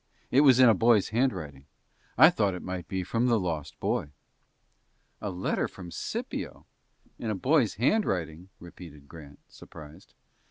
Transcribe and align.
It 0.31 0.41
was 0.41 0.59
in 0.59 0.67
a 0.67 0.73
boy's 0.73 1.09
handwriting. 1.09 1.67
I 2.17 2.31
thought 2.31 2.55
it 2.55 2.63
might 2.63 2.87
be 2.87 3.03
from 3.03 3.27
the 3.27 3.39
lost 3.39 3.79
boy." 3.79 4.09
"A 5.21 5.29
letter 5.29 5.67
from 5.67 5.91
Scipio, 5.91 6.65
in 7.19 7.29
a 7.29 7.35
boy's 7.35 7.75
handwriting!" 7.75 8.49
repeated 8.59 9.07
Grant, 9.07 9.37
surprised. 9.47 10.15